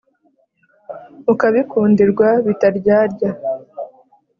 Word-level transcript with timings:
Ukabikundirwa 1.31 2.27
bitaryarya 2.45 3.29